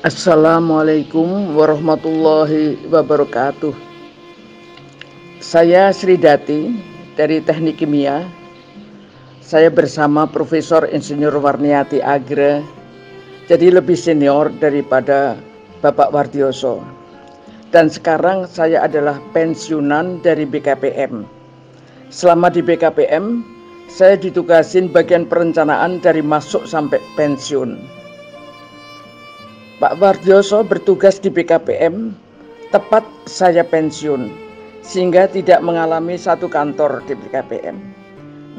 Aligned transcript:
Assalamualaikum 0.00 1.52
warahmatullahi 1.52 2.88
wabarakatuh. 2.88 3.76
Saya 5.44 5.92
Sri 5.92 6.16
Dati 6.16 6.72
dari 7.20 7.36
Teknik 7.44 7.84
Kimia. 7.84 8.24
Saya 9.44 9.68
bersama 9.68 10.24
Profesor 10.24 10.88
Insinyur 10.88 11.36
Warniati 11.36 12.00
Agre. 12.00 12.64
Jadi 13.44 13.68
lebih 13.68 13.92
senior 13.92 14.48
daripada 14.56 15.36
Bapak 15.84 16.16
Wardioso. 16.16 16.80
Dan 17.68 17.92
sekarang 17.92 18.48
saya 18.48 18.88
adalah 18.88 19.20
pensiunan 19.36 20.24
dari 20.24 20.48
BKPM. 20.48 21.28
Selama 22.08 22.48
di 22.48 22.64
BKPM, 22.64 23.44
saya 23.92 24.16
ditugasin 24.16 24.88
bagian 24.88 25.28
perencanaan 25.28 26.00
dari 26.00 26.24
masuk 26.24 26.64
sampai 26.64 27.04
pensiun 27.20 27.99
Pak 29.80 29.96
Wardioso 29.96 30.60
bertugas 30.60 31.16
di 31.16 31.32
BKPM 31.32 32.12
tepat 32.68 33.00
saya 33.24 33.64
pensiun 33.64 34.28
sehingga 34.84 35.24
tidak 35.24 35.64
mengalami 35.64 36.20
satu 36.20 36.52
kantor 36.52 37.00
di 37.08 37.16
BKPM. 37.16 37.80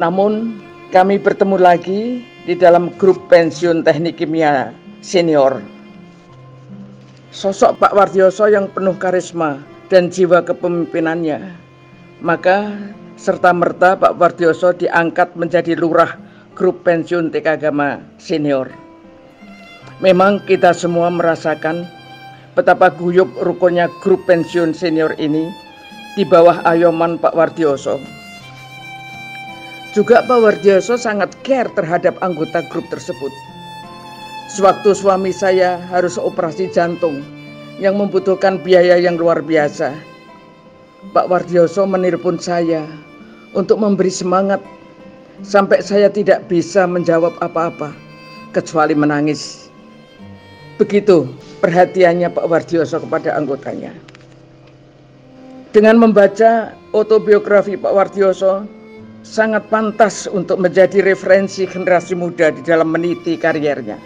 Namun 0.01 0.57
kami 0.89 1.21
bertemu 1.21 1.61
lagi 1.61 2.25
di 2.49 2.57
dalam 2.57 2.89
grup 2.97 3.21
pensiun 3.29 3.85
teknik 3.85 4.17
kimia 4.17 4.73
senior. 5.05 5.61
Sosok 7.29 7.77
Pak 7.77 7.93
Wardioso 7.93 8.49
yang 8.49 8.65
penuh 8.73 8.97
karisma 8.97 9.61
dan 9.93 10.09
jiwa 10.09 10.41
kepemimpinannya, 10.41 11.53
maka 12.25 12.73
serta 13.13 13.53
merta 13.53 13.93
Pak 13.93 14.17
Wardioso 14.17 14.73
diangkat 14.73 15.37
menjadi 15.37 15.77
lurah 15.77 16.17
grup 16.57 16.81
pensiun 16.81 17.29
TK 17.29 17.61
Agama 17.61 18.01
senior. 18.17 18.73
Memang 20.01 20.41
kita 20.49 20.73
semua 20.73 21.13
merasakan 21.13 21.85
betapa 22.57 22.89
guyup 22.89 23.29
rukunnya 23.45 23.85
grup 24.01 24.25
pensiun 24.25 24.73
senior 24.73 25.13
ini 25.21 25.45
di 26.17 26.25
bawah 26.25 26.57
ayoman 26.65 27.21
Pak 27.21 27.37
Wardioso. 27.37 28.01
Juga 29.93 30.25
Pak 30.25 30.39
Wardioso 30.41 30.97
sangat 30.97 31.37
care 31.45 31.69
terhadap 31.77 32.17
anggota 32.25 32.65
grup 32.73 32.89
tersebut. 32.89 33.29
Sewaktu 34.49 34.97
suami 34.97 35.29
saya 35.29 35.77
harus 35.93 36.17
operasi 36.17 36.73
jantung 36.73 37.21
yang 37.77 37.93
membutuhkan 37.93 38.57
biaya 38.57 38.97
yang 38.97 39.21
luar 39.21 39.45
biasa, 39.45 39.93
Pak 41.13 41.29
Wardioso 41.29 41.85
menelpon 41.85 42.41
saya 42.41 42.89
untuk 43.53 43.77
memberi 43.77 44.09
semangat 44.09 44.65
sampai 45.45 45.85
saya 45.85 46.09
tidak 46.09 46.49
bisa 46.49 46.89
menjawab 46.89 47.37
apa-apa 47.37 47.93
kecuali 48.49 48.97
menangis. 48.97 49.60
Begitu 50.81 51.29
perhatiannya 51.61 52.33
Pak 52.33 52.49
Wardioso 52.49 52.97
kepada 52.97 53.37
anggotanya. 53.37 53.93
Dengan 55.69 56.01
membaca 56.01 56.73
autobiografi 56.97 57.77
Pak 57.77 57.93
Wardioso, 57.93 58.65
sangat 59.21 59.69
pantas 59.69 60.25
untuk 60.25 60.57
menjadi 60.57 61.05
referensi 61.05 61.69
generasi 61.69 62.17
muda 62.17 62.49
di 62.49 62.65
dalam 62.65 62.89
meniti 62.89 63.37
karirnya. 63.37 64.01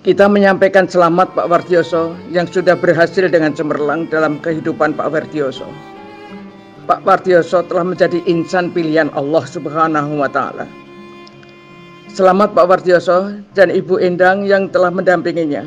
Kita 0.00 0.32
menyampaikan 0.32 0.88
selamat 0.88 1.36
Pak 1.36 1.46
Wardioso 1.46 2.16
yang 2.32 2.48
sudah 2.48 2.74
berhasil 2.74 3.28
dengan 3.28 3.52
cemerlang 3.52 4.08
dalam 4.08 4.40
kehidupan 4.40 4.96
Pak 4.96 5.12
Wardioso. 5.12 5.68
Pak 6.88 7.04
Wardioso 7.04 7.60
telah 7.68 7.84
menjadi 7.84 8.18
insan 8.24 8.72
pilihan 8.72 9.12
Allah 9.12 9.44
Subhanahu 9.44 10.24
wa 10.24 10.32
taala. 10.32 10.64
Selamat 12.10 12.50
Pak 12.50 12.66
Wardioso 12.66 13.38
dan 13.54 13.70
Ibu 13.70 14.02
Endang 14.02 14.42
yang 14.42 14.66
telah 14.66 14.90
mendampinginya. 14.90 15.62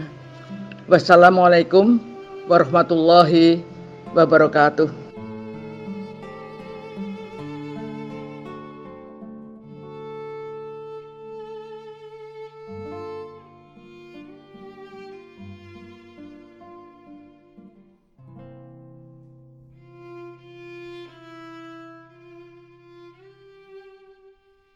Wassalamualaikum 0.92 2.02
warahmatullahi 2.52 3.64
wabarakatuh. 4.12 5.05